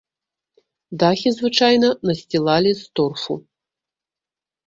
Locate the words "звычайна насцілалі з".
1.37-3.01